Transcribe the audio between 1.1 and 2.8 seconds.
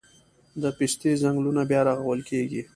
ځنګلونه بیا رغول کیږي